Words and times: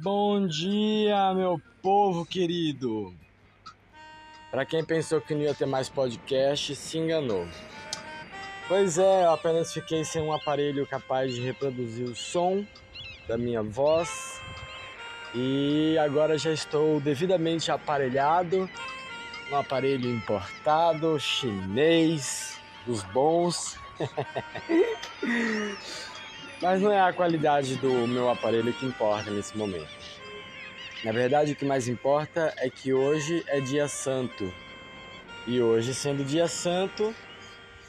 Bom 0.00 0.46
dia, 0.46 1.34
meu 1.34 1.60
povo 1.82 2.24
querido. 2.24 3.12
Para 4.48 4.64
quem 4.64 4.84
pensou 4.84 5.20
que 5.20 5.34
não 5.34 5.42
ia 5.42 5.52
ter 5.52 5.66
mais 5.66 5.88
podcast, 5.88 6.76
se 6.76 6.98
enganou. 6.98 7.48
Pois 8.68 8.96
é, 8.96 9.24
eu 9.24 9.32
apenas 9.32 9.72
fiquei 9.72 10.04
sem 10.04 10.22
um 10.22 10.32
aparelho 10.32 10.86
capaz 10.86 11.34
de 11.34 11.40
reproduzir 11.40 12.06
o 12.06 12.14
som 12.14 12.64
da 13.26 13.36
minha 13.36 13.60
voz 13.60 14.40
e 15.34 15.98
agora 15.98 16.38
já 16.38 16.52
estou 16.52 17.00
devidamente 17.00 17.72
aparelhado, 17.72 18.70
um 19.50 19.56
aparelho 19.56 20.08
importado, 20.08 21.18
chinês, 21.18 22.56
dos 22.86 23.02
bons. 23.02 23.76
Mas 26.60 26.80
não 26.80 26.90
é 26.90 27.00
a 27.00 27.12
qualidade 27.12 27.76
do 27.76 28.06
meu 28.06 28.28
aparelho 28.28 28.72
que 28.72 28.84
importa 28.84 29.30
nesse 29.30 29.56
momento. 29.56 29.88
Na 31.04 31.12
verdade, 31.12 31.52
o 31.52 31.56
que 31.56 31.64
mais 31.64 31.86
importa 31.86 32.52
é 32.56 32.68
que 32.68 32.92
hoje 32.92 33.44
é 33.46 33.60
dia 33.60 33.86
santo. 33.86 34.52
E 35.46 35.62
hoje, 35.62 35.94
sendo 35.94 36.24
dia 36.24 36.48
santo, 36.48 37.14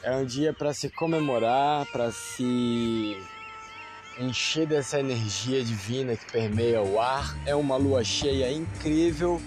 é 0.04 0.16
um 0.16 0.24
dia 0.24 0.54
para 0.54 0.74
se 0.74 0.90
comemorar, 0.90 1.88
para 1.88 2.12
se 2.12 3.18
encher 4.20 4.68
dessa 4.68 5.00
energia 5.00 5.64
divina 5.64 6.16
que 6.16 6.32
permeia 6.32 6.82
o 6.82 7.00
ar. 7.00 7.36
É 7.48 7.56
uma 7.56 7.76
lua 7.76 8.04
cheia 8.04 8.52
incrível, 8.52 9.42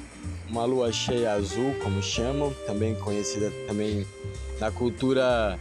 uma 0.49 0.65
lua 0.65 0.93
cheia 0.93 1.33
azul, 1.33 1.75
como 1.83 2.03
chamam, 2.03 2.53
também 2.67 2.97
conhecida 2.97 3.53
também 3.69 4.05
na 4.59 4.71
cultura 4.71 5.57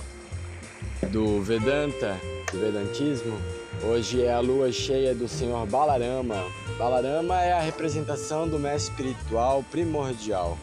do 1.11 1.41
Vedanta, 1.41 2.19
Vedantismo. 2.57 3.37
Hoje 3.83 4.23
é 4.23 4.33
a 4.33 4.39
lua 4.39 4.71
cheia 4.71 5.15
do 5.15 5.27
Senhor 5.27 5.65
Balarama. 5.67 6.43
Balarama 6.77 7.41
é 7.41 7.53
a 7.53 7.61
representação 7.61 8.47
do 8.47 8.59
mestre 8.59 9.09
espiritual 9.09 9.63
primordial. 9.71 10.57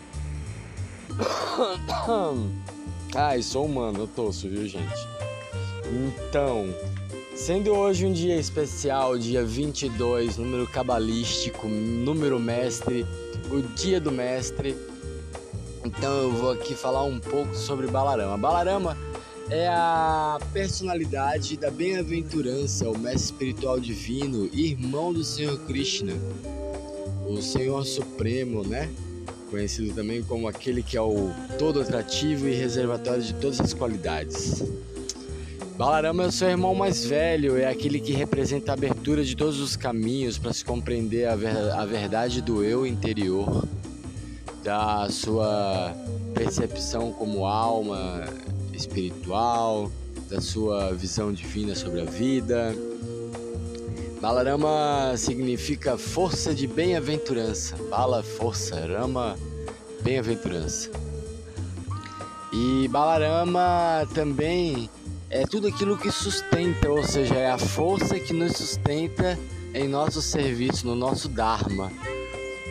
Ai, 3.14 3.42
sou 3.42 3.64
humano, 3.64 4.00
eu 4.00 4.06
tosso, 4.06 4.48
viu, 4.48 4.66
gente? 4.66 5.08
Então, 5.90 6.66
sendo 7.34 7.74
hoje 7.74 8.04
um 8.04 8.12
dia 8.12 8.36
especial, 8.36 9.18
dia 9.18 9.44
22, 9.44 10.36
número 10.36 10.66
cabalístico, 10.66 11.66
número 11.66 12.38
mestre, 12.38 13.06
o 13.50 13.62
dia 13.74 13.98
do 13.98 14.12
mestre, 14.12 14.76
então 15.84 16.12
eu 16.18 16.30
vou 16.30 16.50
aqui 16.50 16.74
falar 16.74 17.04
um 17.04 17.18
pouco 17.18 17.54
sobre 17.54 17.86
Balarama. 17.86 18.36
Balarama 18.36 18.96
é 19.50 19.66
a 19.68 20.38
personalidade 20.52 21.56
da 21.56 21.70
bem-aventurança, 21.70 22.88
o 22.88 22.98
mestre 22.98 23.24
espiritual 23.24 23.80
divino, 23.80 24.48
irmão 24.52 25.12
do 25.12 25.24
Senhor 25.24 25.58
Krishna, 25.60 26.12
o 27.26 27.40
Senhor 27.40 27.84
Supremo, 27.84 28.62
né? 28.62 28.90
Conhecido 29.50 29.94
também 29.94 30.22
como 30.22 30.46
aquele 30.46 30.82
que 30.82 30.96
é 30.96 31.00
o 31.00 31.30
todo 31.58 31.80
atrativo 31.80 32.46
e 32.46 32.54
reservatório 32.54 33.22
de 33.22 33.32
todas 33.34 33.60
as 33.60 33.72
qualidades. 33.72 34.62
Balarama 35.78 36.24
é 36.24 36.26
o 36.26 36.32
seu 36.32 36.48
irmão 36.50 36.74
mais 36.74 37.06
velho, 37.06 37.56
é 37.56 37.66
aquele 37.66 38.00
que 38.00 38.12
representa 38.12 38.72
a 38.72 38.74
abertura 38.74 39.24
de 39.24 39.34
todos 39.34 39.60
os 39.60 39.76
caminhos 39.76 40.36
para 40.36 40.52
se 40.52 40.64
compreender 40.64 41.26
a, 41.26 41.36
ver 41.36 41.56
a 41.72 41.86
verdade 41.86 42.42
do 42.42 42.62
eu 42.64 42.86
interior, 42.86 43.64
da 44.62 45.08
sua 45.08 45.94
percepção 46.34 47.12
como 47.12 47.46
alma, 47.46 48.24
espiritual, 48.78 49.90
da 50.28 50.40
sua 50.40 50.92
visão 50.94 51.32
divina 51.32 51.74
sobre 51.74 52.00
a 52.00 52.04
vida. 52.04 52.74
Balarama 54.20 55.14
significa 55.16 55.96
força 55.96 56.54
de 56.54 56.66
bem-aventurança. 56.66 57.76
Bala, 57.88 58.22
força, 58.22 58.74
Rama, 58.86 59.36
bem-aventurança. 60.02 60.90
E 62.52 62.88
Balarama 62.88 64.08
também 64.14 64.90
é 65.30 65.44
tudo 65.44 65.68
aquilo 65.68 65.96
que 65.96 66.10
sustenta, 66.10 66.90
ou 66.90 67.04
seja, 67.04 67.34
é 67.34 67.50
a 67.50 67.58
força 67.58 68.18
que 68.18 68.32
nos 68.32 68.52
sustenta 68.52 69.38
em 69.74 69.86
nosso 69.86 70.20
serviço, 70.22 70.86
no 70.86 70.94
nosso 70.94 71.28
Dharma, 71.28 71.92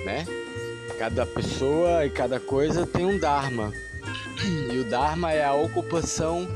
né? 0.03 0.25
Cada 0.97 1.25
pessoa 1.25 2.05
e 2.05 2.09
cada 2.09 2.39
coisa 2.39 2.85
tem 2.85 3.05
um 3.05 3.19
Dharma. 3.19 3.71
E 4.43 4.77
o 4.77 4.83
Dharma 4.83 5.31
é 5.31 5.43
a 5.43 5.53
ocupação 5.53 6.47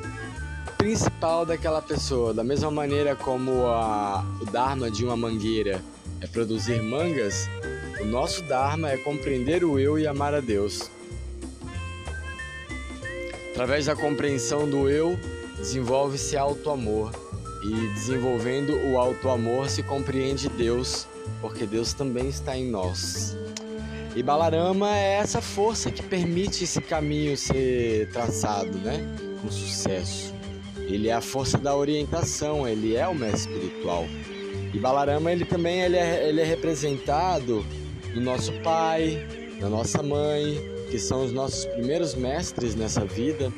principal 0.78 1.46
daquela 1.46 1.81
pessoa. 1.81 2.34
Da 2.34 2.44
mesma 2.44 2.69
maneira 2.69 3.16
como 3.16 3.66
a, 3.68 4.24
o 4.42 4.46
Dharma 4.46 4.90
de 4.90 5.03
uma 5.03 5.18
mangueira 5.18 5.81
é 6.19 6.28
produzir 6.28 6.81
mangas, 6.81 7.50
o 8.00 8.06
nosso 8.06 8.44
Dharma 8.44 8.92
é 8.92 8.97
compreender 8.97 9.64
o 9.64 9.80
eu 9.80 9.97
e 9.97 10.06
amar 10.06 10.34
a 10.34 10.40
Deus. 10.40 10.90
Através 13.52 13.86
da 13.86 13.96
compreensão 13.96 14.69
do 14.69 14.90
eu, 14.90 15.19
desenvolve-se 15.58 16.38
auto-amor. 16.38 17.12
E 17.63 17.94
desenvolvendo 17.94 18.74
o 18.88 18.98
auto-amor 18.98 19.69
se 19.69 19.84
compreende 19.84 20.50
Deus, 20.50 21.08
porque 21.42 21.68
Deus 21.68 21.94
também 21.94 22.30
está 22.30 22.58
em 22.58 22.72
nós. 22.72 23.38
E 24.16 24.22
Balarama 24.22 24.94
é 24.96 25.14
essa 25.14 25.42
força 25.42 25.90
que 25.90 26.04
permite 26.04 26.66
esse 26.66 26.82
caminho 26.82 27.38
ser 27.38 28.10
traçado, 28.10 28.78
né? 28.80 29.00
Com 29.42 29.50
sucesso. 29.50 30.34
Ele 30.78 31.08
é 31.08 31.14
a 31.14 31.22
força 31.22 31.58
da 31.58 31.76
orientação, 31.76 32.68
ele 32.68 32.96
é 32.96 33.08
o 33.08 33.16
mestre 33.16 33.54
espiritual. 33.54 34.06
E 34.74 34.80
Balarama 34.80 35.32
ele 35.32 35.46
também 35.46 35.82
ele 35.82 35.96
é, 35.96 36.28
ele 36.28 36.42
é 36.42 36.44
representado 36.44 37.66
no 38.14 38.22
nosso 38.22 38.52
pai, 38.62 39.26
na 39.60 39.70
nossa 39.70 40.04
mãe, 40.04 40.60
que 40.90 41.00
são 41.00 41.24
os 41.24 41.32
nossos 41.32 41.66
primeiros 41.66 42.14
mestres 42.14 42.76
nessa 42.76 43.06
vida. 43.06 43.52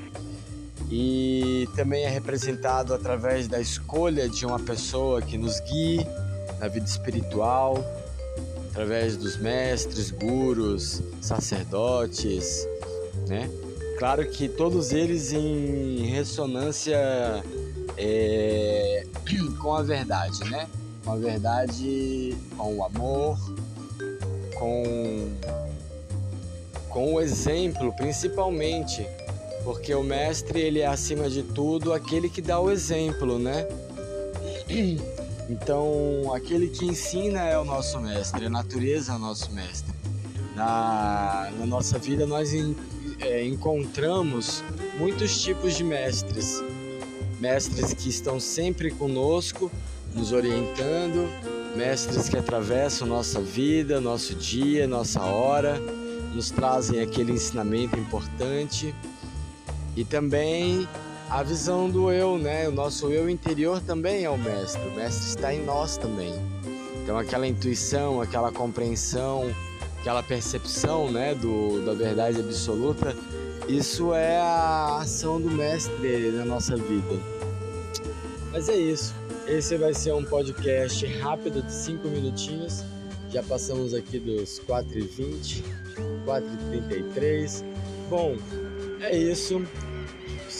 E 0.91 1.67
também 1.75 2.03
é 2.03 2.09
representado 2.09 2.93
através 2.93 3.47
da 3.47 3.59
escolha 3.59 4.29
de 4.29 4.45
uma 4.45 4.59
pessoa 4.59 5.19
que 5.19 5.35
nos 5.35 5.59
guie 5.61 6.05
na 6.59 6.67
vida 6.67 6.85
espiritual, 6.85 7.83
através 8.73 9.15
dos 9.15 9.37
mestres, 9.37 10.09
gurus, 10.09 11.03
sacerdotes, 11.21 12.67
né? 13.27 13.47
Claro 13.99 14.27
que 14.27 14.49
todos 14.49 14.91
eles 14.91 15.31
em 15.31 16.07
ressonância 16.07 16.97
é, 17.95 19.05
com 19.61 19.75
a 19.75 19.83
verdade, 19.83 20.43
né? 20.49 20.67
Com 21.05 21.11
a 21.11 21.15
verdade, 21.17 22.35
com 22.57 22.77
o 22.77 22.83
amor, 22.83 23.37
com, 24.55 25.29
com 26.89 27.13
o 27.13 27.21
exemplo, 27.21 27.93
principalmente, 27.95 29.05
porque 29.63 29.93
o 29.93 30.01
mestre 30.01 30.59
ele 30.59 30.79
é 30.79 30.87
acima 30.87 31.29
de 31.29 31.43
tudo 31.43 31.93
aquele 31.93 32.27
que 32.27 32.41
dá 32.41 32.59
o 32.59 32.71
exemplo, 32.71 33.37
né? 33.37 33.67
Então, 35.49 36.33
aquele 36.33 36.67
que 36.67 36.85
ensina 36.85 37.41
é 37.41 37.57
o 37.57 37.65
nosso 37.65 37.99
mestre, 37.99 38.45
a 38.45 38.49
natureza 38.49 39.11
é 39.11 39.15
o 39.15 39.19
nosso 39.19 39.51
mestre. 39.51 39.93
Na, 40.55 41.51
na 41.59 41.65
nossa 41.65 41.99
vida, 41.99 42.25
nós 42.25 42.53
en, 42.53 42.75
é, 43.19 43.45
encontramos 43.45 44.63
muitos 44.97 45.41
tipos 45.41 45.75
de 45.75 45.83
mestres. 45.83 46.63
Mestres 47.39 47.93
que 47.93 48.09
estão 48.09 48.39
sempre 48.39 48.89
conosco, 48.91 49.69
nos 50.13 50.31
orientando, 50.31 51.27
mestres 51.75 52.29
que 52.29 52.37
atravessam 52.37 53.07
nossa 53.07 53.41
vida, 53.41 53.99
nosso 53.99 54.35
dia, 54.35 54.87
nossa 54.87 55.21
hora, 55.21 55.77
nos 56.33 56.51
trazem 56.51 57.01
aquele 57.01 57.33
ensinamento 57.33 57.97
importante. 57.97 58.95
E 59.95 60.05
também 60.05 60.87
a 61.29 61.43
visão 61.43 61.89
do 61.89 62.11
eu, 62.11 62.37
né? 62.37 62.67
O 62.67 62.71
nosso 62.71 63.11
eu 63.11 63.29
interior 63.29 63.81
também 63.81 64.23
é 64.23 64.29
o 64.29 64.37
mestre. 64.37 64.81
O 64.87 64.95
mestre 64.95 65.29
está 65.29 65.53
em 65.53 65.63
nós 65.63 65.97
também. 65.97 66.33
Então 67.03 67.17
aquela 67.17 67.47
intuição, 67.47 68.21
aquela 68.21 68.51
compreensão, 68.51 69.53
aquela 69.99 70.23
percepção, 70.23 71.11
né, 71.11 71.35
do, 71.35 71.83
da 71.85 71.93
verdade 71.93 72.39
absoluta, 72.39 73.15
isso 73.67 74.13
é 74.13 74.37
a 74.37 74.99
ação 75.01 75.39
do 75.39 75.49
mestre 75.49 76.31
na 76.31 76.45
nossa 76.45 76.75
vida. 76.75 77.19
Mas 78.51 78.69
é 78.69 78.75
isso. 78.75 79.13
Esse 79.47 79.77
vai 79.77 79.93
ser 79.93 80.13
um 80.13 80.23
podcast 80.23 81.05
rápido 81.17 81.61
de 81.61 81.71
5 81.71 82.07
minutinhos. 82.07 82.83
Já 83.29 83.41
passamos 83.43 83.93
aqui 83.93 84.19
dos 84.19 84.61
4h20, 84.61 85.63
4h33. 86.25 87.63
Bom, 88.09 88.37
é 89.01 89.17
isso. 89.17 89.61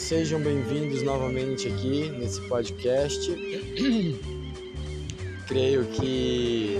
Sejam 0.04 0.38
bem-vindos 0.38 1.02
novamente 1.02 1.66
aqui 1.66 2.10
nesse 2.10 2.38
podcast. 2.42 3.32
Creio 5.48 5.86
que 5.86 6.78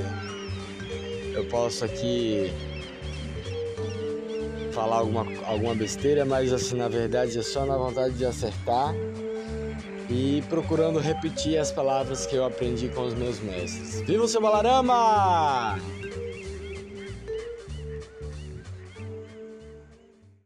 eu 1.32 1.42
posso 1.46 1.86
aqui 1.86 2.52
falar 4.72 4.96
alguma, 4.96 5.26
alguma 5.46 5.74
besteira, 5.74 6.26
mas 6.26 6.52
assim, 6.52 6.76
na 6.76 6.86
verdade 6.86 7.38
é 7.38 7.42
só 7.42 7.64
na 7.64 7.78
vontade 7.78 8.12
de 8.12 8.26
acertar. 8.26 8.94
e 10.10 10.44
procurando 10.50 10.98
repetir 10.98 11.56
as 11.56 11.72
palavras 11.72 12.26
que 12.26 12.36
eu 12.36 12.44
aprendi 12.44 12.90
com 12.90 13.06
os 13.06 13.14
meus 13.14 13.40
mestres. 13.40 14.02
Viva 14.02 14.24
o 14.24 14.28
seu 14.28 14.42
Balarama! 14.42 15.78